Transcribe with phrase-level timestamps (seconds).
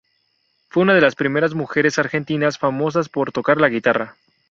[0.69, 4.15] Fue una de las primeras mujeres argentinas famosas por tocar la guitarra.